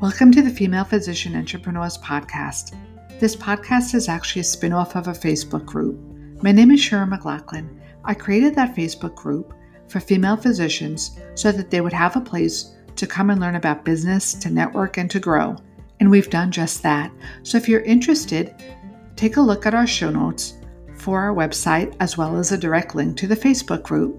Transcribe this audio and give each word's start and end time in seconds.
Welcome 0.00 0.32
to 0.32 0.40
the 0.40 0.48
Female 0.48 0.84
Physician 0.84 1.36
Entrepreneurs 1.36 1.98
Podcast. 1.98 2.74
This 3.20 3.36
podcast 3.36 3.94
is 3.94 4.08
actually 4.08 4.40
a 4.40 4.44
spin 4.44 4.72
off 4.72 4.96
of 4.96 5.08
a 5.08 5.12
Facebook 5.12 5.66
group. 5.66 6.00
My 6.42 6.52
name 6.52 6.70
is 6.70 6.80
Sharon 6.80 7.10
McLaughlin. 7.10 7.78
I 8.02 8.14
created 8.14 8.54
that 8.54 8.74
Facebook 8.74 9.14
group 9.14 9.52
for 9.88 10.00
female 10.00 10.38
physicians 10.38 11.20
so 11.34 11.52
that 11.52 11.70
they 11.70 11.82
would 11.82 11.92
have 11.92 12.16
a 12.16 12.22
place 12.22 12.74
to 12.96 13.06
come 13.06 13.28
and 13.28 13.42
learn 13.42 13.56
about 13.56 13.84
business, 13.84 14.32
to 14.32 14.48
network, 14.48 14.96
and 14.96 15.10
to 15.10 15.20
grow. 15.20 15.54
And 16.00 16.10
we've 16.10 16.30
done 16.30 16.50
just 16.50 16.82
that. 16.82 17.12
So 17.42 17.58
if 17.58 17.68
you're 17.68 17.82
interested, 17.82 18.54
take 19.16 19.36
a 19.36 19.42
look 19.42 19.66
at 19.66 19.74
our 19.74 19.86
show 19.86 20.08
notes 20.08 20.54
for 20.94 21.20
our 21.20 21.34
website 21.34 21.94
as 22.00 22.16
well 22.16 22.38
as 22.38 22.52
a 22.52 22.56
direct 22.56 22.94
link 22.94 23.18
to 23.18 23.26
the 23.26 23.36
Facebook 23.36 23.82
group. 23.82 24.18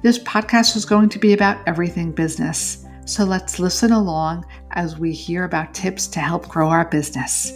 This 0.00 0.18
podcast 0.20 0.74
is 0.74 0.86
going 0.86 1.10
to 1.10 1.18
be 1.18 1.34
about 1.34 1.60
everything 1.68 2.12
business. 2.12 2.85
So 3.06 3.22
let's 3.24 3.60
listen 3.60 3.92
along 3.92 4.44
as 4.72 4.98
we 4.98 5.12
hear 5.12 5.44
about 5.44 5.72
tips 5.72 6.08
to 6.08 6.18
help 6.18 6.48
grow 6.48 6.70
our 6.70 6.88
business. 6.88 7.52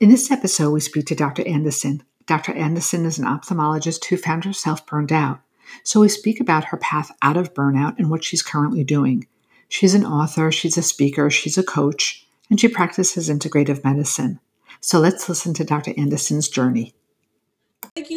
In 0.00 0.08
this 0.08 0.30
episode, 0.30 0.70
we 0.70 0.80
speak 0.80 1.04
to 1.06 1.14
Dr. 1.14 1.46
Anderson. 1.46 2.02
Dr. 2.24 2.52
Anderson 2.54 3.04
is 3.04 3.18
an 3.18 3.26
ophthalmologist 3.26 4.06
who 4.06 4.16
found 4.16 4.46
herself 4.46 4.86
burned 4.86 5.12
out. 5.12 5.40
So 5.82 6.00
we 6.00 6.08
speak 6.08 6.40
about 6.40 6.64
her 6.64 6.78
path 6.78 7.10
out 7.20 7.36
of 7.36 7.52
burnout 7.52 7.98
and 7.98 8.10
what 8.10 8.24
she's 8.24 8.42
currently 8.42 8.84
doing. 8.84 9.26
She's 9.68 9.94
an 9.94 10.06
author, 10.06 10.50
she's 10.50 10.78
a 10.78 10.82
speaker, 10.82 11.28
she's 11.28 11.58
a 11.58 11.62
coach, 11.62 12.26
and 12.48 12.58
she 12.58 12.68
practices 12.68 13.28
integrative 13.28 13.84
medicine. 13.84 14.40
So 14.80 14.98
let's 14.98 15.28
listen 15.28 15.52
to 15.54 15.64
Dr. 15.64 15.92
Anderson's 15.98 16.48
journey. 16.48 16.94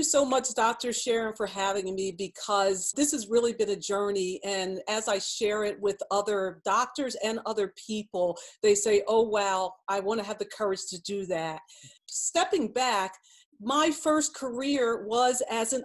So 0.08 0.24
much, 0.24 0.54
Dr. 0.54 0.94
Sharon, 0.94 1.36
for 1.36 1.46
having 1.46 1.94
me 1.94 2.14
because 2.18 2.94
this 2.96 3.12
has 3.12 3.28
really 3.28 3.52
been 3.52 3.72
a 3.72 3.76
journey. 3.76 4.40
And 4.46 4.80
as 4.88 5.10
I 5.10 5.20
share 5.20 5.66
it 5.66 5.78
with 5.82 5.98
other 6.12 6.62
doctors 6.64 7.18
and 7.26 7.40
other 7.46 7.74
people, 7.86 8.38
they 8.64 8.74
say, 8.74 9.04
oh, 9.10 9.24
wow, 9.24 9.74
I 9.90 10.00
want 10.00 10.22
to 10.22 10.26
have 10.26 10.40
the 10.40 10.46
courage 10.46 10.86
to 10.92 11.02
do 11.02 11.26
that. 11.26 11.60
Stepping 12.06 12.72
back, 12.72 13.16
my 13.60 13.92
first 13.92 14.34
career 14.34 15.06
was 15.06 15.44
as 15.52 15.74
an 15.74 15.84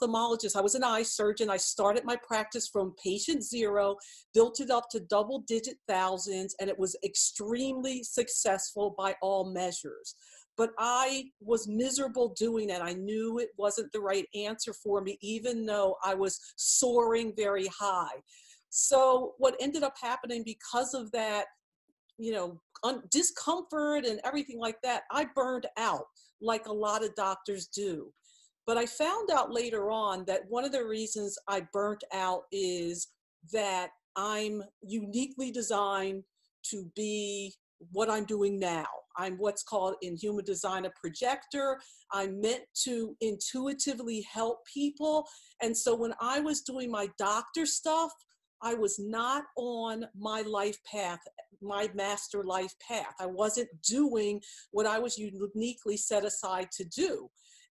ophthalmologist. 0.00 0.56
I 0.56 0.60
was 0.60 0.74
an 0.74 0.84
eye 0.84 1.02
surgeon. 1.02 1.50
I 1.50 1.56
started 1.56 2.04
my 2.04 2.16
practice 2.16 2.68
from 2.68 2.94
patient 3.02 3.42
zero, 3.42 3.96
built 4.34 4.60
it 4.60 4.70
up 4.70 4.88
to 4.90 5.00
double 5.00 5.40
digit 5.46 5.76
thousands, 5.88 6.54
and 6.60 6.70
it 6.70 6.78
was 6.78 6.96
extremely 7.04 8.02
successful 8.02 8.94
by 8.96 9.14
all 9.22 9.52
measures 9.52 10.14
but 10.56 10.70
I 10.78 11.24
was 11.40 11.68
miserable 11.68 12.30
doing 12.30 12.70
it. 12.70 12.80
I 12.80 12.94
knew 12.94 13.38
it 13.38 13.50
wasn't 13.56 13.92
the 13.92 14.00
right 14.00 14.26
answer 14.34 14.72
for 14.72 15.00
me, 15.02 15.18
even 15.20 15.66
though 15.66 15.96
I 16.02 16.14
was 16.14 16.40
soaring 16.56 17.34
very 17.36 17.66
high. 17.66 18.22
So, 18.70 19.34
what 19.38 19.56
ended 19.60 19.82
up 19.82 19.94
happening 20.00 20.42
because 20.44 20.94
of 20.94 21.12
that, 21.12 21.46
you 22.18 22.32
know, 22.32 22.60
un- 22.84 23.02
discomfort 23.10 24.04
and 24.04 24.20
everything 24.24 24.58
like 24.58 24.80
that, 24.82 25.02
I 25.10 25.26
burned 25.34 25.66
out 25.76 26.06
like 26.40 26.66
a 26.66 26.72
lot 26.72 27.04
of 27.04 27.14
doctors 27.14 27.66
do. 27.66 28.12
But 28.66 28.76
I 28.76 28.86
found 28.86 29.30
out 29.30 29.52
later 29.52 29.90
on 29.90 30.24
that 30.26 30.42
one 30.48 30.64
of 30.64 30.72
the 30.72 30.84
reasons 30.84 31.38
I 31.48 31.66
burnt 31.72 32.02
out 32.12 32.42
is 32.50 33.08
that 33.52 33.90
I'm 34.16 34.62
uniquely 34.82 35.52
designed 35.52 36.24
to 36.70 36.90
be 36.96 37.54
what 37.92 38.10
I'm 38.10 38.24
doing 38.24 38.58
now. 38.58 38.86
I'm 39.18 39.36
what's 39.36 39.62
called 39.62 39.94
in 40.02 40.16
human 40.16 40.44
design 40.44 40.84
a 40.84 40.90
projector. 41.00 41.78
I'm 42.12 42.40
meant 42.40 42.64
to 42.84 43.16
intuitively 43.20 44.26
help 44.30 44.58
people. 44.72 45.26
And 45.62 45.76
so 45.76 45.94
when 45.94 46.12
I 46.20 46.40
was 46.40 46.62
doing 46.62 46.90
my 46.90 47.08
doctor 47.18 47.66
stuff, 47.66 48.10
I 48.62 48.74
was 48.74 48.98
not 48.98 49.44
on 49.56 50.06
my 50.18 50.40
life 50.42 50.78
path, 50.90 51.20
my 51.62 51.88
master 51.94 52.42
life 52.42 52.74
path. 52.86 53.14
I 53.20 53.26
wasn't 53.26 53.68
doing 53.86 54.40
what 54.70 54.86
I 54.86 54.98
was 54.98 55.18
uniquely 55.18 55.96
set 55.96 56.24
aside 56.24 56.68
to 56.72 56.84
do. 56.84 57.30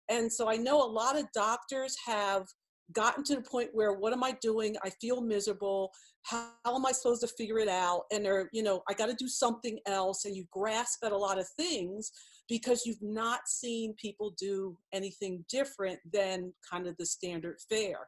And 0.09 0.31
so 0.31 0.49
I 0.49 0.55
know 0.57 0.83
a 0.83 0.85
lot 0.85 1.17
of 1.17 1.25
doctors 1.33 1.95
have 2.05 2.45
gotten 2.93 3.23
to 3.23 3.35
the 3.35 3.41
point 3.41 3.69
where 3.73 3.93
what 3.93 4.13
am 4.13 4.23
I 4.23 4.37
doing? 4.41 4.75
I 4.83 4.89
feel 5.01 5.21
miserable. 5.21 5.91
How, 6.23 6.49
how 6.63 6.75
am 6.75 6.85
I 6.85 6.91
supposed 6.91 7.21
to 7.21 7.27
figure 7.27 7.59
it 7.59 7.67
out? 7.67 8.03
And 8.11 8.23
they're, 8.23 8.49
you 8.53 8.63
know, 8.63 8.83
I 8.89 8.93
got 8.93 9.07
to 9.07 9.15
do 9.15 9.27
something 9.27 9.79
else. 9.87 10.25
And 10.25 10.35
you 10.35 10.45
grasp 10.51 11.03
at 11.03 11.11
a 11.11 11.17
lot 11.17 11.39
of 11.39 11.47
things 11.57 12.11
because 12.47 12.85
you've 12.85 13.01
not 13.01 13.41
seen 13.47 13.95
people 13.97 14.35
do 14.39 14.77
anything 14.93 15.43
different 15.49 15.99
than 16.11 16.53
kind 16.69 16.87
of 16.87 16.95
the 16.97 17.05
standard 17.05 17.57
fare. 17.69 18.07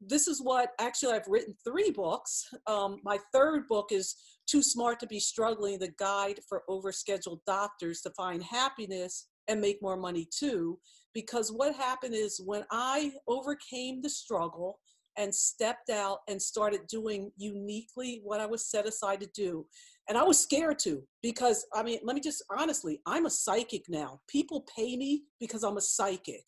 This 0.00 0.26
is 0.26 0.42
what 0.42 0.70
actually 0.80 1.14
I've 1.14 1.28
written 1.28 1.54
three 1.66 1.90
books. 1.90 2.48
Um, 2.66 3.00
my 3.04 3.18
third 3.32 3.66
book 3.68 3.90
is 3.90 4.16
Too 4.46 4.62
Smart 4.62 5.00
to 5.00 5.06
Be 5.06 5.20
Struggling 5.20 5.78
The 5.78 5.92
Guide 5.98 6.40
for 6.48 6.62
Overscheduled 6.68 7.40
Doctors 7.46 8.00
to 8.02 8.10
Find 8.10 8.42
Happiness 8.42 9.28
and 9.48 9.60
Make 9.60 9.82
More 9.82 9.96
Money 9.96 10.28
Too 10.30 10.78
because 11.14 11.52
what 11.52 11.74
happened 11.74 12.14
is 12.14 12.40
when 12.44 12.64
I 12.70 13.12
overcame 13.28 14.02
the 14.02 14.10
struggle 14.10 14.80
and 15.16 15.32
stepped 15.32 15.90
out 15.90 16.18
and 16.28 16.42
started 16.42 16.86
doing 16.88 17.30
uniquely 17.36 18.20
what 18.24 18.40
I 18.40 18.46
was 18.46 18.66
set 18.66 18.86
aside 18.86 19.20
to 19.20 19.28
do. 19.34 19.64
And 20.08 20.18
I 20.18 20.24
was 20.24 20.40
scared 20.40 20.80
to 20.80 21.02
because, 21.22 21.64
I 21.72 21.84
mean, 21.84 22.00
let 22.02 22.14
me 22.14 22.20
just 22.20 22.42
honestly, 22.50 23.00
I'm 23.06 23.26
a 23.26 23.30
psychic 23.30 23.84
now. 23.88 24.20
People 24.28 24.66
pay 24.76 24.96
me 24.96 25.22
because 25.40 25.62
I'm 25.62 25.76
a 25.76 25.80
psychic. 25.80 26.42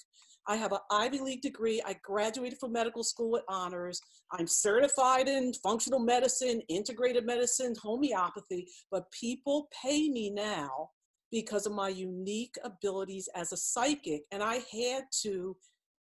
I 0.48 0.56
have 0.56 0.72
an 0.72 0.78
Ivy 0.90 1.20
League 1.20 1.42
degree. 1.42 1.82
I 1.84 1.96
graduated 2.04 2.58
from 2.58 2.72
medical 2.72 3.02
school 3.02 3.32
with 3.32 3.42
honors. 3.48 4.00
I'm 4.32 4.46
certified 4.46 5.28
in 5.28 5.52
functional 5.54 5.98
medicine, 5.98 6.60
integrated 6.68 7.26
medicine, 7.26 7.74
homeopathy, 7.80 8.68
but 8.90 9.10
people 9.10 9.68
pay 9.82 10.08
me 10.08 10.30
now 10.30 10.90
because 11.30 11.66
of 11.66 11.72
my 11.72 11.88
unique 11.88 12.54
abilities 12.64 13.28
as 13.34 13.52
a 13.52 13.56
psychic. 13.56 14.22
And 14.30 14.42
I 14.42 14.60
had 14.72 15.04
to 15.22 15.56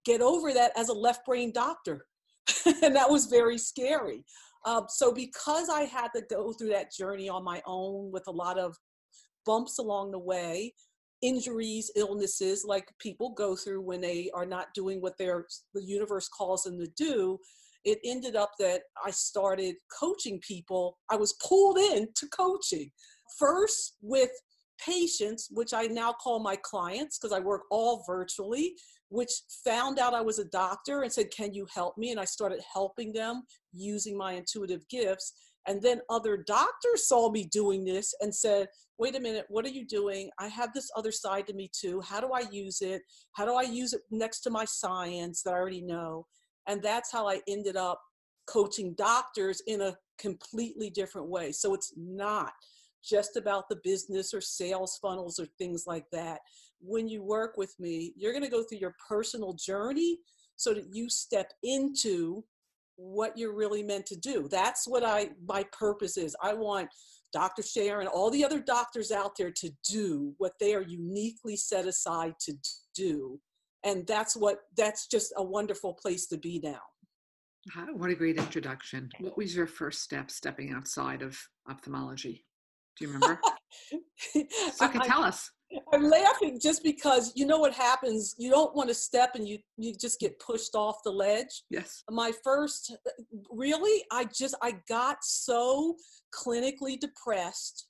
get 0.05 0.21
over 0.21 0.53
that 0.53 0.71
as 0.77 0.89
a 0.89 0.93
left 0.93 1.25
brain 1.25 1.51
doctor. 1.51 2.05
and 2.83 2.95
that 2.95 3.09
was 3.09 3.27
very 3.27 3.57
scary. 3.57 4.23
Um, 4.65 4.85
so, 4.89 5.13
because 5.13 5.69
I 5.69 5.81
had 5.83 6.09
to 6.15 6.21
go 6.29 6.53
through 6.53 6.69
that 6.69 6.91
journey 6.91 7.29
on 7.29 7.43
my 7.43 7.61
own 7.65 8.11
with 8.11 8.23
a 8.27 8.31
lot 8.31 8.57
of 8.57 8.75
bumps 9.45 9.77
along 9.77 10.11
the 10.11 10.19
way, 10.19 10.73
injuries, 11.21 11.91
illnesses, 11.95 12.63
like 12.65 12.87
people 12.99 13.31
go 13.31 13.55
through 13.55 13.81
when 13.81 14.01
they 14.01 14.29
are 14.33 14.45
not 14.45 14.67
doing 14.73 15.01
what 15.01 15.17
the 15.17 15.43
universe 15.75 16.29
calls 16.29 16.63
them 16.63 16.79
to 16.79 16.87
do, 16.97 17.37
it 17.85 17.99
ended 18.05 18.35
up 18.35 18.51
that 18.59 18.81
I 19.03 19.11
started 19.11 19.75
coaching 19.99 20.39
people. 20.45 20.97
I 21.09 21.15
was 21.15 21.33
pulled 21.45 21.77
into 21.77 22.27
coaching 22.31 22.91
first 23.37 23.97
with 24.01 24.31
patients, 24.79 25.47
which 25.51 25.73
I 25.73 25.83
now 25.83 26.13
call 26.13 26.39
my 26.39 26.55
clients 26.55 27.17
because 27.17 27.35
I 27.35 27.39
work 27.39 27.63
all 27.71 28.03
virtually, 28.05 28.75
which 29.09 29.31
found 29.63 29.99
out 29.99 30.13
I 30.13 30.21
was 30.21 30.39
a 30.39 30.45
doctor 30.45 31.03
and 31.03 31.11
said, 31.11 31.31
Can 31.31 31.53
you 31.53 31.67
help 31.73 31.97
me? 31.97 32.11
And 32.11 32.19
I 32.19 32.25
started 32.25 32.61
helping 32.71 33.13
them 33.13 33.43
using 33.71 34.17
my 34.17 34.33
intuitive 34.33 34.87
gifts. 34.89 35.33
And 35.65 35.81
then 35.81 36.01
other 36.09 36.43
doctors 36.45 37.07
saw 37.07 37.31
me 37.31 37.45
doing 37.45 37.85
this 37.85 38.13
and 38.21 38.33
said, 38.33 38.67
Wait 38.97 39.15
a 39.15 39.19
minute, 39.19 39.45
what 39.49 39.65
are 39.65 39.69
you 39.69 39.85
doing? 39.85 40.29
I 40.39 40.47
have 40.47 40.73
this 40.73 40.89
other 40.95 41.11
side 41.11 41.47
to 41.47 41.53
me 41.53 41.69
too. 41.73 42.01
How 42.01 42.19
do 42.19 42.31
I 42.33 42.43
use 42.51 42.81
it? 42.81 43.01
How 43.33 43.45
do 43.45 43.53
I 43.53 43.63
use 43.63 43.93
it 43.93 44.01
next 44.11 44.41
to 44.41 44.49
my 44.49 44.65
science 44.65 45.41
that 45.43 45.53
I 45.53 45.57
already 45.57 45.81
know? 45.81 46.25
And 46.67 46.81
that's 46.81 47.11
how 47.11 47.27
I 47.27 47.41
ended 47.47 47.75
up 47.75 47.99
coaching 48.47 48.93
doctors 48.97 49.61
in 49.67 49.81
a 49.81 49.95
completely 50.19 50.89
different 50.89 51.29
way. 51.29 51.51
So 51.51 51.73
it's 51.73 51.93
not 51.97 52.51
just 53.03 53.35
about 53.35 53.69
the 53.69 53.79
business 53.83 54.33
or 54.33 54.41
sales 54.41 54.97
funnels 55.01 55.39
or 55.39 55.45
things 55.57 55.85
like 55.85 56.05
that. 56.11 56.39
When 56.79 57.07
you 57.07 57.23
work 57.23 57.57
with 57.57 57.73
me, 57.79 58.13
you're 58.15 58.33
going 58.33 58.43
to 58.43 58.49
go 58.49 58.63
through 58.63 58.79
your 58.79 58.95
personal 59.07 59.53
journey 59.53 60.19
so 60.55 60.73
that 60.73 60.93
you 60.93 61.09
step 61.09 61.51
into 61.63 62.43
what 62.95 63.37
you're 63.37 63.55
really 63.55 63.83
meant 63.83 64.05
to 64.07 64.15
do. 64.15 64.47
That's 64.49 64.87
what 64.87 65.03
I 65.03 65.31
my 65.45 65.63
purpose 65.71 66.17
is. 66.17 66.35
I 66.41 66.53
want 66.53 66.89
Dr. 67.33 67.63
Sharon, 67.63 68.01
and 68.01 68.09
all 68.09 68.29
the 68.29 68.45
other 68.45 68.59
doctors 68.59 69.11
out 69.11 69.31
there 69.37 69.51
to 69.51 69.71
do 69.89 70.35
what 70.37 70.53
they 70.59 70.75
are 70.75 70.83
uniquely 70.83 71.57
set 71.57 71.87
aside 71.87 72.33
to 72.41 72.53
do. 72.95 73.39
And 73.83 74.05
that's 74.05 74.37
what 74.37 74.59
that's 74.77 75.07
just 75.07 75.33
a 75.37 75.43
wonderful 75.43 75.93
place 75.93 76.27
to 76.27 76.37
be 76.37 76.61
now. 76.63 76.81
What 77.93 78.11
a 78.11 78.15
great 78.15 78.37
introduction. 78.37 79.09
What 79.19 79.37
was 79.37 79.55
your 79.55 79.67
first 79.67 80.01
step 80.01 80.29
stepping 80.29 80.71
outside 80.71 81.21
of 81.21 81.37
ophthalmology? 81.69 82.45
Do 82.97 83.05
you 83.05 83.11
remember? 83.11 83.39
so 84.73 84.85
I, 84.85 85.07
tell 85.07 85.23
us. 85.23 85.49
I'm 85.91 86.09
laughing 86.09 86.59
just 86.61 86.83
because 86.83 87.31
you 87.35 87.45
know 87.45 87.59
what 87.59 87.73
happens. 87.73 88.35
You 88.37 88.49
don't 88.51 88.75
want 88.75 88.89
to 88.89 88.95
step 88.95 89.31
and 89.35 89.47
you 89.47 89.59
you 89.77 89.93
just 89.95 90.19
get 90.19 90.39
pushed 90.39 90.75
off 90.75 90.97
the 91.03 91.11
ledge. 91.11 91.63
Yes. 91.69 92.03
My 92.09 92.31
first, 92.43 92.95
really, 93.51 94.03
I 94.11 94.25
just 94.25 94.55
I 94.61 94.75
got 94.87 95.17
so 95.23 95.95
clinically 96.33 96.99
depressed 96.99 97.87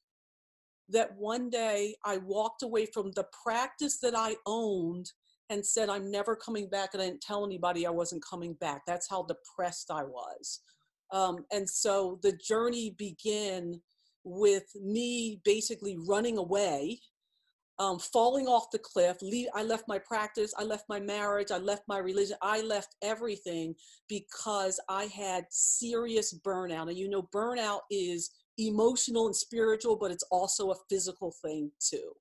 that 0.90 1.16
one 1.18 1.50
day 1.50 1.96
I 2.06 2.18
walked 2.18 2.64
away 2.64 2.86
from 2.86 3.12
the 3.12 3.26
practice 3.44 4.00
that 4.02 4.14
I 4.16 4.36
owned 4.46 5.12
and 5.50 5.66
said 5.66 5.90
I'm 5.90 6.10
never 6.10 6.36
coming 6.36 6.70
back, 6.70 6.94
and 6.94 7.02
I 7.02 7.08
didn't 7.08 7.22
tell 7.22 7.46
anybody 7.46 7.86
I 7.86 7.92
wasn't 7.92 8.24
coming 8.24 8.54
back. 8.56 8.84
That's 8.88 9.10
how 9.10 9.24
depressed 9.24 9.92
I 9.92 10.04
was. 10.04 10.62
Um, 11.12 11.46
and 11.52 11.70
so 11.70 12.20
the 12.24 12.32
journey 12.32 12.96
began 12.98 13.82
with 14.24 14.66
me 14.76 15.42
basically 15.44 15.98
running 16.08 16.38
away, 16.38 17.00
um, 17.80 18.00
falling 18.00 18.48
off 18.48 18.72
the 18.72 18.80
cliff. 18.80 19.18
Leave, 19.22 19.48
I 19.54 19.64
left 19.64 19.88
my 19.88 20.00
practice, 20.00 20.54
I 20.58 20.64
left 20.64 20.86
my 20.90 21.00
marriage, 21.00 21.52
I 21.52 21.58
left 21.58 21.84
my 21.88 21.98
religion, 21.98 22.38
I 22.42 22.62
left 22.62 22.96
everything 23.02 23.76
because 24.08 24.80
I 24.90 25.06
had 25.06 25.46
serious 25.50 26.34
burnout. 26.46 26.90
And 26.90 26.98
you 26.98 27.10
know, 27.10 27.28
burnout 27.34 27.82
is 27.90 28.30
emotional 28.58 29.26
and 29.26 29.36
spiritual, 29.36 29.96
but 29.96 30.12
it's 30.12 30.26
also 30.32 30.72
a 30.72 30.76
physical 30.90 31.34
thing 31.44 31.72
too. 31.80 32.14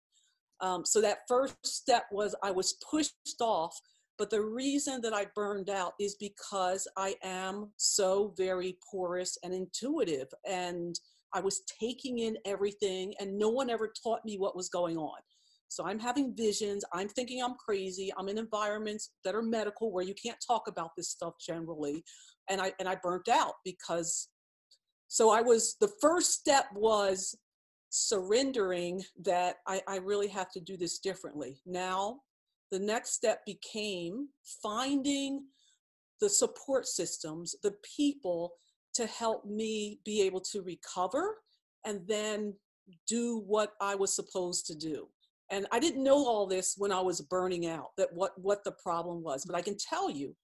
Um, 0.61 0.87
so 0.87 1.01
that 1.01 1.19
first 1.29 1.67
step 1.67 2.05
was 2.11 2.35
I 2.43 2.51
was 2.51 2.77
pushed 2.89 3.41
off. 3.41 3.79
But 4.19 4.31
the 4.31 4.43
reason 4.43 5.01
that 5.01 5.15
I 5.15 5.27
burned 5.35 5.69
out 5.69 5.95
is 5.99 6.15
because 6.15 6.87
I 6.97 7.17
am 7.23 7.73
so 7.77 8.35
very 8.37 8.79
porous 8.89 9.37
and 9.43 9.53
intuitive. 9.53 10.29
And 10.47 10.99
I 11.35 11.41
was 11.41 11.63
taking 11.81 12.21
in 12.21 12.37
everything, 12.45 13.15
and 13.21 13.39
no 13.39 13.49
one 13.49 13.71
ever 13.71 13.93
taught 14.03 14.25
me 14.25 14.39
what 14.39 14.57
was 14.57 14.69
going 14.69 14.97
on. 14.97 15.19
So 15.69 15.87
I'm 15.87 15.99
having 15.99 16.37
visions. 16.37 16.85
I'm 16.93 17.09
thinking 17.09 17.43
I'm 17.43 17.55
crazy. 17.55 18.13
I'm 18.19 18.29
in 18.29 18.37
environments 18.37 19.13
that 19.25 19.35
are 19.35 19.43
medical 19.43 19.91
where 19.91 20.05
you 20.05 20.15
can't 20.15 20.37
talk 20.47 20.69
about 20.69 20.91
this 20.97 21.09
stuff 21.09 21.35
generally. 21.41 22.05
And 22.51 22.61
I 22.61 22.73
and 22.79 22.87
I 22.87 22.97
burnt 23.03 23.29
out 23.29 23.55
because 23.65 24.29
so 25.09 25.31
I 25.31 25.41
was 25.41 25.77
the 25.81 25.91
first 26.01 26.33
step 26.33 26.67
was 26.75 27.35
surrendering 27.89 29.03
that 29.25 29.57
I, 29.67 29.83
I 29.89 29.97
really 29.97 30.29
have 30.29 30.51
to 30.53 30.61
do 30.61 30.77
this 30.77 30.99
differently. 30.99 31.61
Now, 31.67 32.21
the 32.71 32.79
next 32.79 33.13
step 33.13 33.41
became 33.47 34.29
finding 34.63 35.45
the 36.21 36.29
support 36.29 36.87
systems, 36.87 37.55
the 37.63 37.75
people 37.97 38.53
to 38.95 39.07
help 39.07 39.45
me 39.45 40.01
be 40.05 40.23
able 40.23 40.41
to 40.41 40.63
recover 40.63 41.39
and 41.85 42.01
then 42.07 42.55
do 43.07 43.43
what 43.47 43.73
I 43.81 43.95
was 43.95 44.15
supposed 44.15 44.67
to 44.67 44.75
do. 44.75 45.09
And 45.51 45.67
I 45.71 45.79
didn't 45.79 46.03
know 46.03 46.27
all 46.27 46.47
this 46.47 46.75
when 46.79 46.93
I 46.93 47.01
was 47.01 47.21
burning 47.21 47.67
out, 47.67 47.91
that 47.99 48.09
what, 48.13 48.33
what 48.41 48.65
the 48.65 48.73
problem 48.73 49.23
was. 49.23 49.45
But 49.45 49.55
I 49.55 49.61
can 49.61 49.77
tell 49.77 50.11
you 50.11 50.35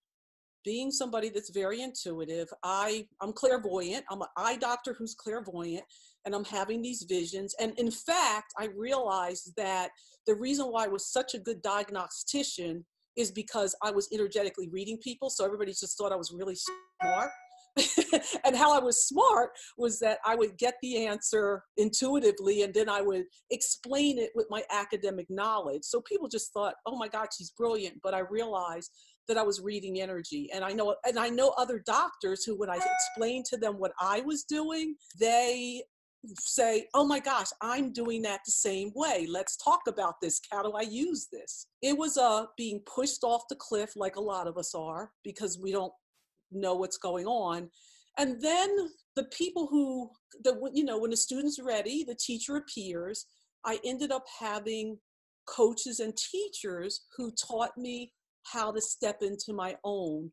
being 0.64 0.90
somebody 0.90 1.30
that's 1.30 1.50
very 1.50 1.80
intuitive, 1.80 2.48
I, 2.62 3.06
I'm 3.22 3.32
clairvoyant. 3.32 4.04
I'm 4.10 4.20
an 4.20 4.28
eye 4.36 4.56
doctor 4.56 4.92
who's 4.92 5.14
clairvoyant, 5.14 5.84
and 6.26 6.34
I'm 6.34 6.44
having 6.44 6.82
these 6.82 7.06
visions. 7.08 7.54
And 7.58 7.72
in 7.78 7.90
fact, 7.90 8.52
I 8.58 8.68
realized 8.76 9.54
that 9.56 9.90
the 10.26 10.34
reason 10.34 10.66
why 10.66 10.84
I 10.84 10.88
was 10.88 11.10
such 11.10 11.34
a 11.34 11.38
good 11.38 11.62
diagnostician 11.62 12.84
is 13.16 13.30
because 13.30 13.74
I 13.82 13.90
was 13.90 14.08
energetically 14.12 14.68
reading 14.68 14.98
people. 14.98 15.30
So 15.30 15.44
everybody 15.44 15.72
just 15.72 15.96
thought 15.96 16.12
I 16.12 16.16
was 16.16 16.32
really 16.32 16.56
smart. 17.00 17.30
and 18.44 18.56
how 18.56 18.76
I 18.76 18.82
was 18.82 19.06
smart 19.06 19.50
was 19.76 19.98
that 20.00 20.18
I 20.24 20.34
would 20.34 20.56
get 20.58 20.74
the 20.82 21.06
answer 21.06 21.62
intuitively 21.76 22.62
and 22.62 22.72
then 22.74 22.88
I 22.88 23.00
would 23.00 23.24
explain 23.50 24.18
it 24.18 24.30
with 24.34 24.46
my 24.50 24.62
academic 24.70 25.26
knowledge. 25.28 25.84
So 25.84 26.00
people 26.00 26.28
just 26.28 26.52
thought, 26.52 26.74
oh 26.86 26.96
my 26.96 27.08
God, 27.08 27.28
she's 27.36 27.50
brilliant. 27.50 27.96
But 28.02 28.14
I 28.14 28.20
realized 28.20 28.90
that 29.28 29.38
I 29.38 29.42
was 29.42 29.60
reading 29.60 30.00
energy. 30.00 30.48
And 30.54 30.64
I 30.64 30.72
know 30.72 30.96
and 31.06 31.18
I 31.18 31.28
know 31.28 31.54
other 31.58 31.82
doctors 31.84 32.44
who 32.44 32.56
when 32.56 32.70
I 32.70 32.78
explained 32.78 33.44
to 33.50 33.56
them 33.56 33.74
what 33.74 33.92
I 34.00 34.20
was 34.22 34.44
doing, 34.44 34.96
they 35.20 35.82
say, 36.40 36.86
oh 36.94 37.06
my 37.06 37.20
gosh, 37.20 37.48
I'm 37.62 37.92
doing 37.92 38.22
that 38.22 38.40
the 38.44 38.52
same 38.52 38.90
way. 38.94 39.26
Let's 39.30 39.56
talk 39.56 39.80
about 39.86 40.14
this. 40.20 40.40
How 40.50 40.62
do 40.62 40.72
I 40.72 40.82
use 40.82 41.28
this? 41.32 41.66
It 41.82 41.96
was 41.96 42.16
uh, 42.16 42.46
being 42.56 42.80
pushed 42.92 43.22
off 43.22 43.42
the 43.48 43.56
cliff, 43.56 43.92
like 43.94 44.16
a 44.16 44.20
lot 44.20 44.48
of 44.48 44.56
us 44.56 44.74
are, 44.74 45.12
because 45.22 45.58
we 45.62 45.70
don't 45.70 45.92
know 46.52 46.74
what's 46.74 46.98
going 46.98 47.26
on. 47.26 47.70
And 48.18 48.40
then 48.40 48.90
the 49.16 49.24
people 49.24 49.66
who, 49.68 50.10
the, 50.42 50.70
you 50.72 50.84
know, 50.84 50.98
when 50.98 51.10
the 51.10 51.16
student's 51.16 51.60
ready, 51.62 52.04
the 52.04 52.16
teacher 52.16 52.56
appears. 52.56 53.26
I 53.64 53.78
ended 53.84 54.12
up 54.12 54.24
having 54.40 54.98
coaches 55.46 56.00
and 56.00 56.16
teachers 56.16 57.06
who 57.16 57.32
taught 57.32 57.76
me 57.76 58.12
how 58.44 58.72
to 58.72 58.80
step 58.80 59.18
into 59.22 59.52
my 59.52 59.76
own. 59.84 60.30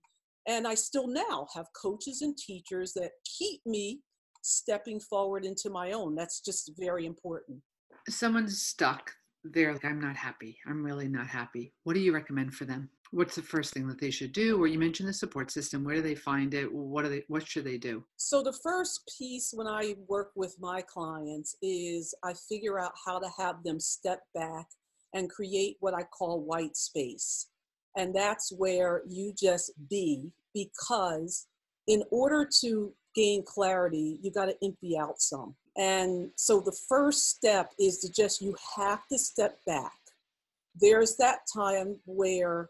And 0.47 0.67
I 0.67 0.75
still 0.75 1.07
now 1.07 1.47
have 1.56 1.65
coaches 1.79 2.21
and 2.21 2.38
teachers 2.38 2.94
that 2.94 3.12
keep 3.38 3.62
me 3.65 4.01
stepping 4.41 5.00
forward 5.00 5.44
into 5.44 5.69
my 5.69 5.91
own. 5.91 6.15
That's 6.15 6.39
just 6.39 6.71
very 6.79 7.06
important. 7.06 7.59
Someone's 8.07 8.62
stuck. 8.62 9.12
They're 9.44 9.73
like, 9.73 9.85
I'm 9.85 10.00
not 10.00 10.15
happy. 10.15 10.57
I'm 10.67 10.83
really 10.83 11.07
not 11.07 11.27
happy. 11.27 11.73
What 11.83 11.94
do 11.94 12.00
you 12.00 12.13
recommend 12.13 12.53
for 12.53 12.65
them? 12.65 12.89
What's 13.15 13.35
the 13.35 13.41
first 13.41 13.73
thing 13.73 13.88
that 13.88 13.97
they 13.97 14.12
should 14.12 14.33
do? 14.33 14.62
Or 14.62 14.67
you 14.67 14.77
mentioned 14.77 15.07
the 15.07 15.13
support 15.13 15.50
system. 15.50 15.85
Where 15.85 15.95
do 15.95 16.01
they 16.01 16.15
find 16.15 16.53
it? 16.53 16.69
What 16.69 17.06
are 17.06 17.09
they 17.09 17.23
what 17.29 17.47
should 17.47 17.63
they 17.63 17.77
do? 17.77 18.03
So 18.17 18.44
the 18.44 18.51
first 18.51 19.09
piece 19.17 19.53
when 19.53 19.67
I 19.67 19.95
work 20.09 20.31
with 20.35 20.57
my 20.59 20.81
clients 20.81 21.56
is 21.62 22.13
I 22.25 22.33
figure 22.33 22.77
out 22.77 22.91
how 23.06 23.19
to 23.19 23.29
have 23.38 23.63
them 23.63 23.79
step 23.79 24.23
back 24.33 24.67
and 25.13 25.29
create 25.29 25.77
what 25.79 25.94
I 25.94 26.03
call 26.03 26.41
white 26.41 26.75
space. 26.75 27.47
And 27.95 28.13
that's 28.13 28.51
where 28.51 29.01
you 29.07 29.31
just 29.33 29.71
be 29.89 30.33
because 30.53 31.47
in 31.88 32.03
order 32.12 32.45
to 32.63 32.91
gain 33.15 33.44
clarity, 33.45 34.19
you 34.21 34.29
got 34.29 34.47
to 34.47 34.57
empty 34.62 34.97
out 34.97 35.21
some. 35.21 35.56
And 35.77 36.31
so 36.35 36.59
the 36.59 36.77
first 36.89 37.29
step 37.29 37.71
is 37.79 38.00
to 38.00 38.12
just, 38.12 38.41
you 38.41 38.57
have 38.75 39.07
to 39.07 39.17
step 39.17 39.57
back. 39.65 39.94
There's 40.81 41.15
that 41.15 41.39
time 41.53 41.95
where 42.06 42.69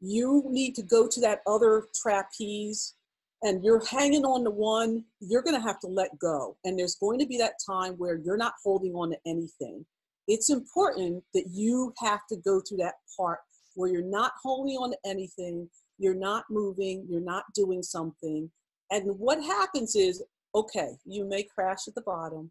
you 0.00 0.44
need 0.48 0.74
to 0.74 0.82
go 0.82 1.08
to 1.08 1.20
that 1.20 1.40
other 1.46 1.86
trapeze 1.94 2.94
and 3.42 3.64
you're 3.64 3.84
hanging 3.86 4.24
on 4.24 4.44
to 4.44 4.50
one, 4.50 5.04
you're 5.20 5.42
going 5.42 5.56
to 5.56 5.66
have 5.66 5.80
to 5.80 5.86
let 5.86 6.18
go. 6.18 6.56
And 6.64 6.78
there's 6.78 6.96
going 6.96 7.18
to 7.20 7.26
be 7.26 7.38
that 7.38 7.54
time 7.64 7.94
where 7.94 8.16
you're 8.16 8.36
not 8.36 8.54
holding 8.62 8.92
on 8.94 9.10
to 9.10 9.18
anything. 9.26 9.84
It's 10.26 10.50
important 10.50 11.22
that 11.34 11.46
you 11.50 11.92
have 11.98 12.20
to 12.30 12.36
go 12.36 12.60
through 12.60 12.78
that 12.78 12.94
part 13.16 13.38
where 13.74 13.90
you're 13.90 14.02
not 14.02 14.32
holding 14.42 14.76
on 14.76 14.90
to 14.90 14.98
anything, 15.04 15.68
you're 15.98 16.14
not 16.14 16.44
moving, 16.50 17.06
you're 17.08 17.20
not 17.20 17.44
doing 17.54 17.82
something. 17.82 18.50
And 18.90 19.18
what 19.18 19.42
happens 19.42 19.94
is, 19.94 20.22
okay, 20.54 20.92
you 21.04 21.24
may 21.24 21.42
crash 21.42 21.86
at 21.86 21.94
the 21.94 22.02
bottom, 22.02 22.50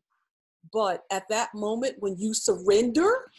but 0.71 1.03
at 1.11 1.27
that 1.29 1.49
moment 1.53 1.95
when 1.99 2.15
you 2.17 2.33
surrender, 2.33 3.31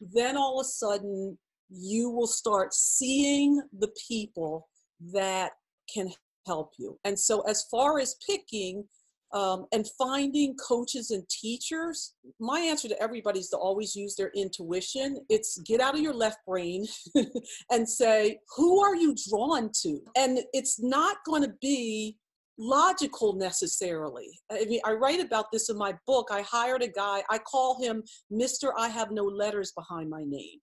then 0.00 0.36
all 0.36 0.60
of 0.60 0.64
a 0.66 0.68
sudden 0.68 1.38
you 1.70 2.10
will 2.10 2.26
start 2.26 2.74
seeing 2.74 3.60
the 3.78 3.92
people 4.08 4.68
that 5.12 5.52
can 5.92 6.10
help 6.46 6.72
you. 6.78 6.98
And 7.04 7.18
so, 7.18 7.40
as 7.42 7.64
far 7.70 7.98
as 7.98 8.16
picking 8.26 8.84
um, 9.32 9.66
and 9.72 9.86
finding 9.98 10.54
coaches 10.56 11.10
and 11.10 11.28
teachers, 11.28 12.14
my 12.38 12.60
answer 12.60 12.88
to 12.88 13.02
everybody 13.02 13.40
is 13.40 13.48
to 13.48 13.56
always 13.56 13.96
use 13.96 14.14
their 14.14 14.30
intuition. 14.34 15.18
It's 15.28 15.58
get 15.66 15.80
out 15.80 15.94
of 15.94 16.00
your 16.00 16.14
left 16.14 16.38
brain 16.46 16.86
and 17.70 17.88
say, 17.88 18.38
who 18.56 18.80
are 18.80 18.94
you 18.94 19.14
drawn 19.28 19.70
to? 19.82 20.00
And 20.16 20.38
it's 20.52 20.80
not 20.80 21.16
going 21.26 21.42
to 21.42 21.52
be 21.60 22.16
logical 22.58 23.34
necessarily. 23.34 24.28
I 24.52 24.66
mean, 24.66 24.80
I 24.84 24.92
write 24.92 25.20
about 25.20 25.46
this 25.50 25.68
in 25.68 25.76
my 25.76 25.94
book. 26.06 26.28
I 26.30 26.42
hired 26.42 26.82
a 26.82 26.88
guy, 26.88 27.24
I 27.28 27.38
call 27.38 27.82
him 27.82 28.04
Mr. 28.32 28.70
I 28.78 28.88
have 28.88 29.10
no 29.10 29.24
letters 29.24 29.72
behind 29.72 30.08
my 30.08 30.22
name 30.24 30.60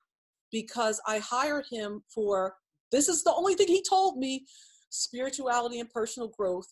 because 0.52 1.02
I 1.08 1.20
hired 1.20 1.66
him 1.70 2.04
for 2.14 2.56
this 2.92 3.08
is 3.08 3.24
the 3.24 3.34
only 3.34 3.56
thing 3.56 3.68
he 3.68 3.84
told 3.88 4.18
me 4.18 4.46
spirituality 4.90 5.80
and 5.80 5.90
personal 5.90 6.30
growth 6.30 6.68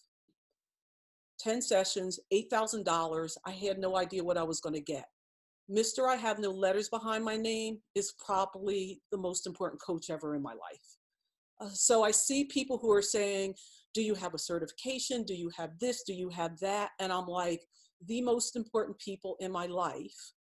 10 1.40 1.62
sessions, 1.62 2.20
$8,000. 2.34 3.38
I 3.46 3.52
had 3.52 3.80
no 3.80 3.98
idea 3.98 4.24
what 4.24 4.38
I 4.38 4.44
was 4.44 4.60
going 4.60 4.76
to 4.76 4.82
get. 4.82 5.06
Mr. 5.72 6.08
I 6.08 6.16
have 6.16 6.40
no 6.40 6.50
letters 6.50 6.90
behind 6.90 7.24
my 7.24 7.38
name 7.38 7.78
is 7.96 8.14
probably 8.24 9.02
the 9.12 9.18
most 9.18 9.48
important 9.48 9.82
coach 9.82 10.10
ever 10.10 10.36
in 10.36 10.42
my 10.42 10.52
life. 10.52 10.98
Uh, 11.62 11.70
so 11.72 12.04
I 12.04 12.12
see 12.12 12.46
people 12.46 12.78
who 12.78 12.92
are 12.92 13.02
saying, 13.02 13.54
Do 13.94 14.02
you 14.02 14.16
have 14.16 14.34
a 14.34 14.40
certification? 14.40 15.24
Do 15.24 15.36
you 15.36 15.52
have 15.56 15.72
this? 15.80 16.04
Do 16.04 16.14
you 16.14 16.30
have 16.30 16.60
that? 16.60 16.90
And 17.00 17.12
I'm 17.12 17.28
like, 17.28 17.62
The 18.08 18.22
most 18.22 18.56
important 18.56 18.98
people 18.98 19.36
in 19.40 19.52
my 19.52 19.68
life, 19.68 20.34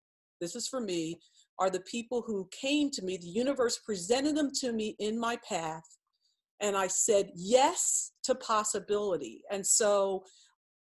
this 0.41 0.55
is 0.55 0.69
for 0.69 0.81
me, 0.81 1.19
are 1.59 1.71
the 1.71 1.81
people 1.81 2.23
who 2.27 2.49
came 2.51 2.91
to 2.91 3.03
me. 3.03 3.17
The 3.17 3.27
universe 3.27 3.79
presented 3.85 4.37
them 4.37 4.51
to 4.61 4.73
me 4.73 4.97
in 4.99 5.19
my 5.19 5.39
path. 5.49 5.85
And 6.61 6.77
I 6.77 6.87
said 6.87 7.31
yes 7.35 8.13
to 8.25 8.35
possibility. 8.35 9.43
And 9.51 9.67
so 9.67 10.25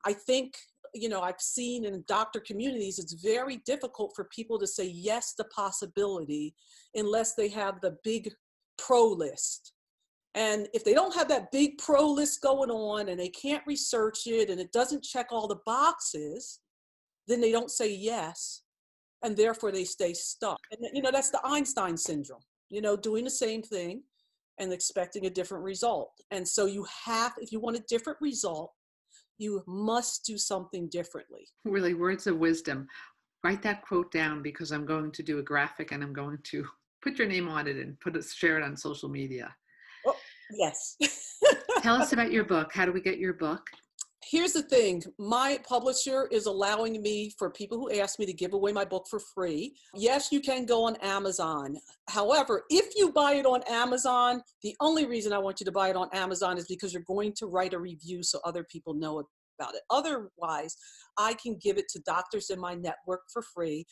I 0.05 0.13
think, 0.13 0.55
you 0.93 1.09
know, 1.09 1.21
I've 1.21 1.41
seen 1.41 1.85
in 1.85 2.03
doctor 2.07 2.39
communities, 2.39 2.97
it's 2.99 3.13
very 3.13 3.57
difficult 3.65 4.13
for 4.15 4.25
people 4.25 4.57
to 4.59 4.67
say 4.67 4.85
yes 4.85 5.33
to 5.35 5.43
possibility 5.55 6.55
unless 6.95 7.35
they 7.35 7.49
have 7.49 7.81
the 7.81 7.97
big 8.03 8.31
pro 8.77 9.05
list. 9.07 9.73
And 10.35 10.67
if 10.73 10.83
they 10.85 10.93
don't 10.93 11.15
have 11.15 11.27
that 11.29 11.51
big 11.51 11.77
pro 11.77 12.07
list 12.07 12.41
going 12.41 12.69
on 12.69 13.09
and 13.09 13.19
they 13.19 13.29
can't 13.29 13.63
research 13.67 14.27
it 14.27 14.49
and 14.49 14.59
it 14.59 14.71
doesn't 14.71 15.03
check 15.03 15.27
all 15.31 15.47
the 15.47 15.59
boxes, 15.65 16.59
then 17.27 17.41
they 17.41 17.51
don't 17.51 17.71
say 17.71 17.91
yes. 17.93 18.61
And 19.23 19.35
therefore 19.35 19.71
they 19.71 19.83
stay 19.83 20.13
stuck. 20.13 20.59
And, 20.71 20.89
you 20.93 21.01
know, 21.01 21.11
that's 21.11 21.29
the 21.29 21.41
Einstein 21.43 21.97
syndrome, 21.97 22.41
you 22.69 22.81
know, 22.81 22.95
doing 22.95 23.23
the 23.23 23.29
same 23.29 23.61
thing 23.61 24.03
and 24.59 24.71
expecting 24.73 25.25
a 25.25 25.29
different 25.29 25.63
result. 25.63 26.11
And 26.31 26.47
so 26.47 26.65
you 26.65 26.85
have, 27.05 27.33
if 27.39 27.51
you 27.51 27.59
want 27.59 27.77
a 27.77 27.83
different 27.87 28.19
result, 28.21 28.71
you 29.37 29.63
must 29.67 30.25
do 30.25 30.37
something 30.37 30.89
differently. 30.89 31.47
Really, 31.65 31.93
words 31.93 32.27
of 32.27 32.37
wisdom. 32.37 32.87
Write 33.43 33.61
that 33.63 33.81
quote 33.81 34.11
down 34.11 34.43
because 34.43 34.71
I'm 34.71 34.85
going 34.85 35.11
to 35.13 35.23
do 35.23 35.39
a 35.39 35.43
graphic 35.43 35.93
and 35.93 36.03
I'm 36.03 36.13
going 36.13 36.37
to 36.43 36.65
put 37.01 37.17
your 37.17 37.27
name 37.27 37.47
on 37.47 37.67
it 37.67 37.77
and 37.77 37.99
put 38.01 38.15
it, 38.15 38.25
share 38.25 38.57
it 38.57 38.63
on 38.63 38.75
social 38.75 39.09
media. 39.09 39.55
Oh, 40.05 40.15
yes. 40.51 40.97
Tell 41.81 41.95
us 41.95 42.13
about 42.13 42.31
your 42.31 42.43
book. 42.43 42.71
How 42.73 42.85
do 42.85 42.91
we 42.91 43.01
get 43.01 43.17
your 43.17 43.33
book? 43.33 43.61
Here's 44.23 44.53
the 44.53 44.61
thing 44.61 45.01
my 45.17 45.59
publisher 45.67 46.27
is 46.31 46.45
allowing 46.45 47.01
me 47.01 47.31
for 47.37 47.49
people 47.49 47.77
who 47.77 47.91
ask 47.99 48.19
me 48.19 48.25
to 48.25 48.33
give 48.33 48.53
away 48.53 48.71
my 48.71 48.83
book 48.83 49.05
for 49.09 49.19
free 49.19 49.73
yes 49.95 50.31
you 50.31 50.41
can 50.41 50.65
go 50.65 50.83
on 50.85 50.95
amazon. 50.97 51.77
However 52.09 52.63
if 52.69 52.93
you 52.95 53.11
buy 53.11 53.33
it 53.35 53.45
on 53.45 53.61
amazon 53.69 54.41
the 54.63 54.75
only 54.81 55.05
reason 55.05 55.31
i 55.31 55.37
want 55.37 55.59
you 55.59 55.65
to 55.65 55.71
buy 55.71 55.89
it 55.89 55.95
on 55.95 56.09
amazon 56.13 56.57
is 56.57 56.65
because 56.65 56.93
you're 56.93 57.03
going 57.03 57.33
to 57.37 57.47
write 57.47 57.73
a 57.73 57.79
review 57.79 58.21
so 58.23 58.39
other 58.43 58.65
people 58.65 58.93
know 58.93 59.23
about 59.59 59.75
it. 59.75 59.81
Otherwise 59.89 60.75
i 61.17 61.33
can 61.35 61.57
give 61.61 61.77
it 61.77 61.87
to 61.89 61.99
doctors 62.01 62.49
in 62.49 62.59
my 62.59 62.75
network 62.75 63.21
for 63.31 63.41
free 63.41 63.85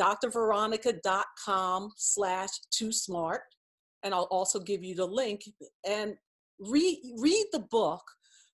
drveronica.com 0.00 1.90
slash 1.96 2.50
too 2.70 2.90
smart 2.90 3.42
and 4.02 4.14
i'll 4.14 4.28
also 4.30 4.58
give 4.58 4.82
you 4.82 4.94
the 4.94 5.06
link 5.06 5.42
and 5.86 6.14
read 6.58 6.98
read 7.18 7.44
the 7.52 7.64
book 7.70 8.02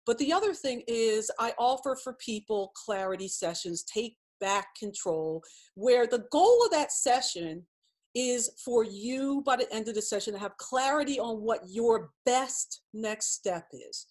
but 0.06 0.18
the 0.18 0.32
other 0.32 0.54
thing 0.54 0.82
is, 0.88 1.30
I 1.38 1.52
offer 1.58 1.96
for 2.02 2.14
people 2.14 2.72
clarity 2.74 3.28
sessions, 3.28 3.84
take 3.84 4.16
back 4.40 4.68
control, 4.78 5.42
where 5.74 6.06
the 6.06 6.24
goal 6.30 6.64
of 6.64 6.70
that 6.72 6.92
session 6.92 7.66
is 8.14 8.50
for 8.64 8.82
you 8.84 9.42
by 9.46 9.56
the 9.56 9.72
end 9.72 9.88
of 9.88 9.94
the 9.94 10.02
session 10.02 10.32
to 10.32 10.38
have 10.40 10.56
clarity 10.56 11.20
on 11.20 11.36
what 11.42 11.60
your 11.68 12.10
best 12.26 12.82
next 12.92 13.34
step 13.34 13.66
is. 13.72 14.06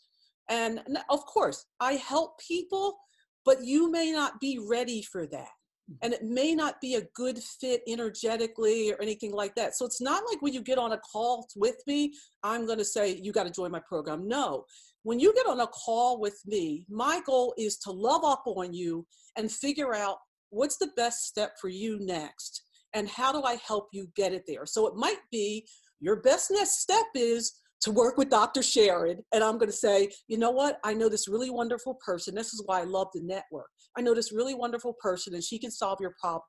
And 0.49 0.81
of 1.09 1.25
course, 1.25 1.65
I 1.79 1.93
help 1.93 2.39
people, 2.39 2.97
but 3.45 3.63
you 3.63 3.91
may 3.91 4.11
not 4.11 4.39
be 4.39 4.59
ready 4.59 5.01
for 5.01 5.27
that. 5.27 5.49
Mm. 5.91 5.97
And 6.01 6.13
it 6.13 6.23
may 6.23 6.55
not 6.55 6.81
be 6.81 6.95
a 6.95 7.07
good 7.13 7.39
fit 7.39 7.81
energetically 7.87 8.91
or 8.91 9.01
anything 9.01 9.31
like 9.31 9.53
that. 9.55 9.75
So 9.75 9.85
it's 9.85 10.01
not 10.01 10.23
like 10.29 10.41
when 10.41 10.53
you 10.53 10.61
get 10.61 10.77
on 10.77 10.93
a 10.93 10.99
call 10.99 11.47
with 11.55 11.77
me, 11.85 12.13
I'm 12.43 12.65
going 12.65 12.79
to 12.79 12.85
say, 12.85 13.19
you 13.21 13.31
got 13.31 13.45
to 13.45 13.51
join 13.51 13.71
my 13.71 13.81
program. 13.87 14.27
No, 14.27 14.65
when 15.03 15.19
you 15.19 15.33
get 15.33 15.47
on 15.47 15.59
a 15.59 15.67
call 15.67 16.19
with 16.19 16.39
me, 16.45 16.85
my 16.89 17.21
goal 17.25 17.53
is 17.57 17.77
to 17.79 17.91
love 17.91 18.23
up 18.23 18.43
on 18.45 18.73
you 18.73 19.05
and 19.37 19.51
figure 19.51 19.95
out 19.95 20.17
what's 20.49 20.77
the 20.77 20.89
best 20.95 21.25
step 21.25 21.53
for 21.61 21.69
you 21.69 21.99
next 21.99 22.63
and 22.93 23.07
how 23.07 23.31
do 23.31 23.43
I 23.43 23.57
help 23.65 23.87
you 23.93 24.07
get 24.15 24.33
it 24.33 24.43
there. 24.47 24.65
So 24.65 24.87
it 24.87 24.95
might 24.95 25.19
be 25.31 25.65
your 25.99 26.17
best 26.17 26.51
next 26.51 26.79
step 26.79 27.05
is 27.15 27.53
to 27.81 27.91
work 27.91 28.17
with 28.17 28.29
Dr. 28.29 28.61
Sharon. 28.61 29.23
And 29.31 29.43
I'm 29.43 29.57
going 29.57 29.69
to 29.69 29.75
say, 29.75 30.09
you 30.27 30.37
know 30.37 30.51
what? 30.51 30.79
I 30.83 30.93
know 30.93 31.07
this 31.07 31.27
really 31.27 31.49
wonderful 31.49 31.97
person. 32.05 32.35
This 32.35 32.53
is 32.53 32.61
why 32.65 32.81
I 32.81 32.83
love 32.83 33.07
the 33.13 33.21
network. 33.21 33.69
I 33.97 34.01
know 34.01 34.13
this 34.13 34.33
really 34.33 34.53
wonderful 34.53 34.95
person 35.01 35.33
and 35.33 35.43
she 35.43 35.59
can 35.59 35.71
solve 35.71 35.99
your 36.01 36.13
problem 36.19 36.43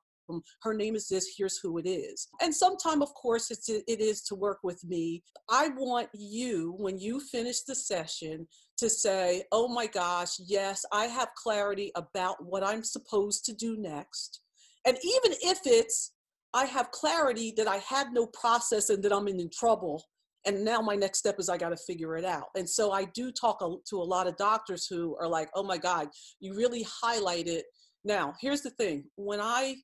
her 0.61 0.73
name 0.73 0.95
is 0.95 1.07
this 1.07 1.33
here's 1.37 1.57
who 1.57 1.77
it 1.77 1.87
is. 1.87 2.27
And 2.41 2.53
sometime 2.53 3.01
of 3.01 3.13
course 3.13 3.51
it's 3.51 3.69
it 3.69 3.83
is 3.87 4.21
to 4.23 4.35
work 4.35 4.59
with 4.63 4.83
me. 4.83 5.23
I 5.49 5.69
want 5.69 6.09
you 6.13 6.75
when 6.77 6.97
you 6.97 7.19
finish 7.19 7.61
the 7.61 7.75
session 7.75 8.47
to 8.81 8.89
say 8.89 9.43
oh 9.51 9.67
my 9.67 9.85
gosh 9.85 10.39
yes 10.39 10.83
i 10.91 11.05
have 11.05 11.29
clarity 11.35 11.91
about 11.95 12.35
what 12.43 12.63
i'm 12.63 12.83
supposed 12.83 13.45
to 13.45 13.53
do 13.53 13.77
next. 13.77 14.41
And 14.85 14.97
even 15.03 15.37
if 15.43 15.59
it's 15.65 16.13
i 16.53 16.65
have 16.65 16.89
clarity 16.89 17.53
that 17.57 17.67
i 17.67 17.77
had 17.77 18.07
no 18.11 18.25
process 18.25 18.89
and 18.89 19.03
that 19.03 19.13
i'm 19.13 19.27
in 19.27 19.49
trouble 19.51 20.03
and 20.47 20.65
now 20.65 20.81
my 20.81 20.95
next 20.95 21.19
step 21.19 21.35
is 21.37 21.47
i 21.47 21.57
got 21.57 21.69
to 21.69 21.77
figure 21.77 22.17
it 22.17 22.25
out. 22.25 22.47
And 22.55 22.67
so 22.67 22.91
i 22.91 23.05
do 23.13 23.31
talk 23.31 23.59
to 23.59 24.01
a 24.01 24.09
lot 24.15 24.25
of 24.25 24.35
doctors 24.37 24.87
who 24.87 25.15
are 25.21 25.27
like 25.27 25.49
oh 25.55 25.63
my 25.63 25.77
god 25.77 26.07
you 26.39 26.55
really 26.55 26.83
highlighted. 27.03 27.61
Now 28.03 28.33
here's 28.41 28.61
the 28.61 28.71
thing. 28.71 29.03
When 29.15 29.39
i 29.39 29.75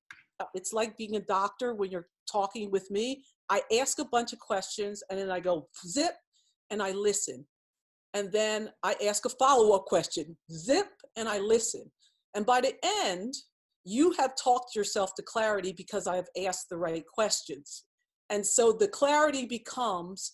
it's 0.54 0.74
like 0.74 0.98
being 0.98 1.16
a 1.16 1.22
doctor 1.22 1.74
when 1.74 1.92
you're 1.92 2.08
talking 2.32 2.72
with 2.72 2.90
me. 2.92 3.24
I 3.50 3.62
ask 3.80 4.00
a 4.00 4.06
bunch 4.06 4.34
of 4.34 4.40
questions 4.40 5.04
and 5.10 5.20
then 5.20 5.32
I 5.32 5.40
go 5.40 5.68
zip 5.86 6.14
and 6.70 6.82
I 6.82 6.92
listen. 6.92 7.46
And 8.14 8.32
then 8.32 8.70
I 8.84 8.96
ask 9.06 9.26
a 9.26 9.30
follow 9.30 9.76
up 9.76 9.86
question, 9.86 10.38
zip, 10.52 10.88
and 11.16 11.28
I 11.28 11.40
listen. 11.40 11.92
And 12.36 12.46
by 12.46 12.62
the 12.62 12.74
end, 13.04 13.34
you 13.84 14.12
have 14.18 14.36
talked 14.36 14.76
yourself 14.76 15.16
to 15.16 15.24
clarity 15.24 15.74
because 15.76 16.08
I 16.08 16.16
have 16.16 16.28
asked 16.46 16.70
the 16.70 16.78
right 16.78 17.04
questions. 17.06 17.84
And 18.30 18.46
so 18.46 18.72
the 18.74 18.88
clarity 18.88 19.46
becomes 19.46 20.34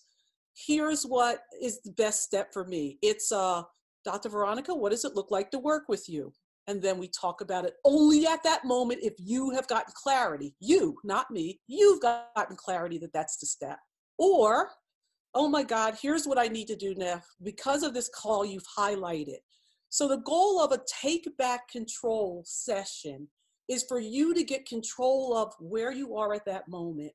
here's 0.66 1.04
what 1.04 1.40
is 1.60 1.80
the 1.82 1.92
best 1.92 2.22
step 2.22 2.52
for 2.52 2.64
me. 2.64 2.98
It's 3.02 3.32
uh, 3.32 3.62
Dr. 4.04 4.28
Veronica, 4.28 4.74
what 4.74 4.90
does 4.90 5.04
it 5.04 5.14
look 5.14 5.30
like 5.30 5.50
to 5.50 5.58
work 5.58 5.84
with 5.88 6.08
you? 6.08 6.32
And 6.66 6.80
then 6.80 6.98
we 6.98 7.08
talk 7.08 7.40
about 7.40 7.64
it 7.64 7.74
only 7.84 8.26
at 8.26 8.42
that 8.42 8.64
moment 8.64 9.00
if 9.02 9.14
you 9.18 9.50
have 9.50 9.68
gotten 9.68 9.92
clarity. 9.94 10.54
You 10.60 10.96
not 11.04 11.30
me. 11.30 11.60
You've 11.66 12.00
gotten 12.00 12.56
clarity 12.56 12.98
that 12.98 13.12
that's 13.12 13.36
the 13.38 13.46
step. 13.46 13.78
Or 14.18 14.70
oh 15.36 15.48
my 15.48 15.64
god 15.64 15.96
here's 16.00 16.26
what 16.26 16.38
i 16.38 16.46
need 16.46 16.68
to 16.68 16.76
do 16.76 16.94
now. 16.94 17.20
Because 17.42 17.82
of 17.82 17.94
this 17.94 18.10
call 18.14 18.44
you've 18.44 18.66
highlighted. 18.78 19.38
So 19.90 20.08
the 20.08 20.18
goal 20.18 20.60
of 20.60 20.72
a 20.72 20.80
take 21.00 21.28
back 21.36 21.68
control 21.68 22.42
session 22.46 23.28
is 23.68 23.84
for 23.88 24.00
you 24.00 24.34
to 24.34 24.42
get 24.42 24.66
control 24.66 25.36
of 25.36 25.52
where 25.58 25.92
you 25.92 26.16
are 26.16 26.34
at 26.34 26.44
that 26.46 26.68
moment 26.68 27.12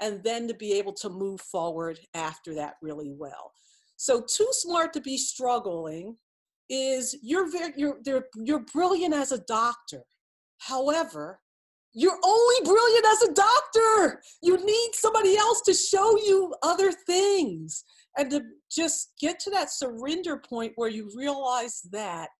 and 0.00 0.22
then 0.24 0.48
to 0.48 0.54
be 0.54 0.72
able 0.72 0.92
to 0.94 1.08
move 1.08 1.40
forward 1.40 1.98
after 2.14 2.54
that 2.54 2.74
really 2.82 3.12
well. 3.16 3.52
So 3.96 4.20
too 4.20 4.48
smart 4.50 4.92
to 4.94 5.00
be 5.00 5.16
struggling 5.16 6.16
is 6.72 7.14
you're 7.22 7.52
very 7.52 7.74
you're 7.76 8.24
you're 8.34 8.64
brilliant 8.72 9.14
as 9.14 9.30
a 9.30 9.38
doctor. 9.46 10.02
However, 10.58 11.38
you're 11.92 12.18
only 12.24 12.64
brilliant 12.64 13.04
as 13.06 13.22
a 13.22 13.34
doctor. 13.34 14.22
You 14.42 14.56
need 14.64 14.90
somebody 14.94 15.36
else 15.36 15.60
to 15.62 15.74
show 15.74 16.16
you 16.16 16.54
other 16.62 16.90
things 16.90 17.84
and 18.16 18.30
to 18.30 18.42
just 18.70 19.12
get 19.20 19.38
to 19.40 19.50
that 19.50 19.70
surrender 19.70 20.38
point 20.38 20.72
where 20.76 20.88
you 20.88 21.10
realize 21.14 21.82
that 21.92 22.30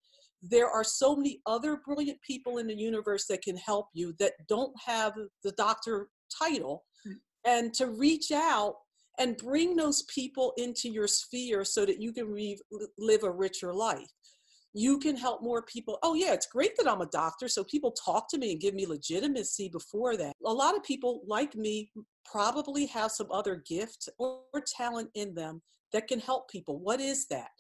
there 0.43 0.69
are 0.69 0.83
so 0.83 1.15
many 1.15 1.41
other 1.47 1.81
brilliant 1.85 2.19
people 2.23 2.57
in 2.57 2.67
the 2.67 2.75
universe 2.75 3.27
that 3.27 3.43
can 3.43 3.57
help 3.59 3.89
you 3.93 4.15
that 4.19 4.33
don't 4.49 4.73
have 4.85 5.13
the 5.45 5.53
doctor 5.53 6.09
title 6.41 6.85
mm. 7.07 7.13
and 7.45 7.75
to 7.75 7.87
reach 7.89 8.33
out 8.33 8.77
and 9.19 9.37
bring 9.37 9.77
those 9.77 10.03
people 10.05 10.55
into 10.57 10.89
your 10.89 11.07
sphere 11.07 11.65
so 11.65 11.85
that 11.85 12.01
you 12.01 12.13
can 12.13 12.27
re- 12.27 12.59
live 12.99 13.23
a 13.25 13.31
richer 13.31 13.73
life 13.73 14.09
you 14.75 14.99
can 14.99 15.17
help 15.17 15.43
more 15.43 15.63
people. 15.63 15.99
Oh, 16.03 16.15
yeah, 16.15 16.33
it's 16.33 16.47
great 16.47 16.77
that 16.77 16.89
I'm 16.89 17.03
a 17.03 17.07
doctor. 17.07 17.49
So 17.49 17.63
people 17.65 17.93
talk 17.93 18.29
to 18.31 18.39
me 18.39 18.53
and 18.53 18.61
give 18.61 18.75
me 18.75 18.87
legitimacy 18.87 19.69
before 19.69 20.17
that. 20.17 20.35
A 20.47 20.53
lot 20.53 20.77
of 20.77 20.83
people 20.83 21.23
like 21.27 21.55
me 21.55 21.91
probably 22.25 22.87
have 22.87 23.11
some 23.11 23.31
other 23.31 23.63
gift 23.67 24.09
or 24.19 24.41
talent 24.67 25.11
in 25.15 25.35
them 25.35 25.61
that 25.93 26.09
can 26.09 26.21
help 26.21 26.51
people. 26.51 26.79
What 26.79 27.01
is 27.01 27.27
that? 27.27 27.51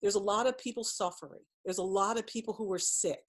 There's 0.00 0.14
a 0.14 0.20
lot 0.20 0.46
of 0.46 0.58
people 0.58 0.82
suffering, 0.82 1.42
there's 1.64 1.78
a 1.78 1.82
lot 1.82 2.18
of 2.18 2.26
people 2.26 2.54
who 2.54 2.72
are 2.72 2.78
sick. 2.78 3.22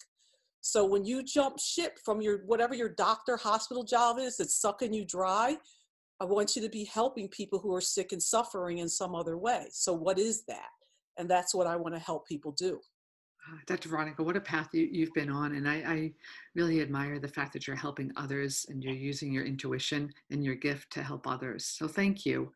So 0.62 0.86
when 0.86 1.04
you 1.04 1.24
jump 1.24 1.60
ship 1.60 2.00
from 2.06 2.22
your 2.22 2.40
whatever 2.46 2.74
your 2.74 2.90
doctor 2.90 3.36
hospital 3.36 3.84
job 3.84 4.18
is 4.18 4.38
that's 4.38 4.62
sucking 4.62 4.94
you 4.94 5.06
dry, 5.06 5.58
I 6.22 6.26
want 6.26 6.56
you 6.56 6.62
to 6.62 6.70
be 6.70 6.86
helping 6.86 7.28
people 7.28 7.60
who 7.60 7.76
are 7.76 7.82
sick 7.82 8.14
and 8.14 8.24
suffering 8.24 8.78
in 8.78 8.88
some 8.88 9.14
other 9.14 9.38
way. 9.38 9.68
So 9.72 9.92
what 9.92 10.18
is 10.18 10.46
that? 10.46 10.70
And 11.18 11.30
that's 11.30 11.54
what 11.54 11.68
I 11.68 11.76
want 11.76 11.96
to 11.96 12.00
help 12.00 12.28
people 12.28 12.54
do. 12.54 12.80
Uh, 13.52 13.58
Dr. 13.66 13.90
Veronica, 13.90 14.24
what 14.24 14.38
a 14.38 14.42
path 14.42 14.70
you, 14.74 15.06
have 15.06 15.14
been 15.14 15.30
on. 15.30 15.56
And 15.56 15.68
I, 15.68 15.76
I, 15.76 16.12
really 16.56 16.82
admire 16.82 17.20
the 17.20 17.28
fact 17.28 17.52
that 17.54 17.68
you're 17.68 17.76
helping 17.76 18.12
others 18.16 18.66
and 18.70 18.82
you're 18.84 18.94
using 18.94 19.34
your 19.34 19.44
intuition 19.44 20.14
and 20.32 20.44
your 20.44 20.56
gift 20.56 20.92
to 20.94 21.04
help 21.04 21.28
others. 21.28 21.66
So 21.66 21.88
thank 21.88 22.26
you. 22.26 22.52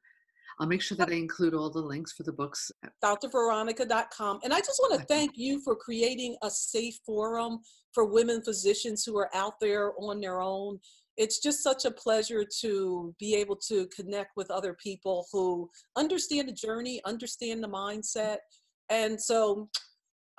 I'll 0.60 0.67
make 0.67 0.82
sure 0.82 0.98
that 0.98 1.10
I 1.10 1.13
include 1.13 1.53
all 1.53 1.70
the 1.70 1.79
links 1.79 2.13
for 2.13 2.24
the 2.24 2.32
books. 2.32 2.72
drveronica.com. 3.03 4.39
And 4.44 4.53
I 4.53 4.60
just 4.60 4.79
want 4.82 5.00
to 5.00 5.06
thank 5.06 5.32
you 5.36 5.62
for 5.62 5.75
creating 5.75 6.36
a 6.41 6.50
safe 6.50 7.00
forum 7.06 7.60
for 7.94 8.06
women 8.06 8.41
physicians 8.41 9.03
who 9.03 9.17
are 9.17 9.29
out 9.36 9.60
there 9.60 9.94
on 10.00 10.22
their 10.22 10.41
own. 10.41 10.79
It's 11.17 11.39
just 11.39 11.63
such 11.63 11.86
a 11.86 11.91
pleasure 11.91 12.46
to 12.62 13.13
be 13.20 13.36
able 13.36 13.56
to 13.67 13.88
connect 13.88 14.38
with 14.38 14.50
other 14.51 14.75
people 14.82 15.27
who 15.32 15.70
understand 15.96 16.48
the 16.48 16.53
journey, 16.53 17.01
understand 17.06 17.63
the 17.63 17.67
mindset. 17.67 18.38
And 18.89 19.20
so 19.20 19.70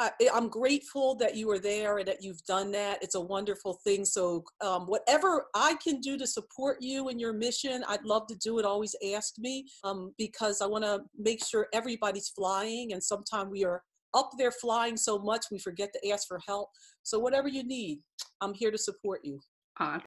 I, 0.01 0.13
am 0.33 0.49
grateful 0.49 1.17
that 1.17 1.37
you 1.37 1.51
are 1.51 1.59
there 1.59 1.99
and 1.99 2.07
that 2.07 2.23
you've 2.23 2.45
done 2.45 2.71
that. 2.73 3.03
It's 3.03 3.17
a 3.17 3.21
wonderful 3.21 3.81
thing. 3.85 4.05
So, 4.05 4.45
um, 4.61 4.87
whatever 4.87 5.47
I 5.55 5.75
can 5.83 6.01
do 6.01 6.17
to 6.19 6.27
support 6.27 6.79
you 6.81 7.09
in 7.09 7.19
your 7.19 7.33
mission, 7.33 7.85
I'd 7.89 8.05
love 8.05 8.29
to 8.29 8.37
do 8.37 8.61
it. 8.61 8.65
Always 8.65 8.95
ask 9.15 9.35
me 9.39 9.67
um, 9.83 10.15
because 10.17 10.61
I 10.61 10.67
want 10.67 10.85
to 10.85 11.01
make 11.19 11.45
sure 11.45 11.67
everybody's 11.73 12.29
flying. 12.29 12.93
And 12.93 13.03
sometimes 13.03 13.51
we 13.51 13.65
are 13.65 13.83
up 14.15 14.31
there 14.39 14.53
flying 14.53 14.97
so 14.97 15.19
much 15.19 15.47
we 15.51 15.59
forget 15.59 15.91
to 15.93 16.11
ask 16.11 16.29
for 16.29 16.39
help. 16.47 16.69
So, 17.03 17.19
whatever 17.19 17.49
you 17.49 17.65
need, 17.65 17.99
I'm 18.41 18.55
here 18.55 18.71
to 18.71 18.79
support 18.79 19.23
you. 19.25 19.41
Uh. 19.81 19.99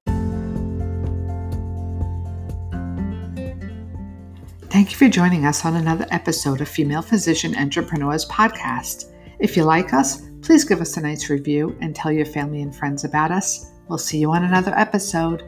Thank 4.70 4.90
you 4.90 4.96
for 4.96 5.10
joining 5.10 5.44
us 5.44 5.66
on 5.66 5.76
another 5.76 6.06
episode 6.10 6.62
of 6.62 6.68
Female 6.68 7.02
Physician 7.02 7.54
Entrepreneurs 7.58 8.24
Podcast. 8.24 9.12
If 9.42 9.56
you 9.56 9.64
like 9.64 9.92
us, 9.92 10.22
Please 10.42 10.64
give 10.64 10.80
us 10.80 10.96
a 10.96 11.00
nice 11.00 11.30
review 11.30 11.76
and 11.80 11.94
tell 11.94 12.10
your 12.10 12.26
family 12.26 12.62
and 12.62 12.74
friends 12.74 13.04
about 13.04 13.30
us. 13.30 13.70
We'll 13.88 13.96
see 13.96 14.18
you 14.18 14.32
on 14.32 14.42
another 14.42 14.76
episode. 14.76 15.44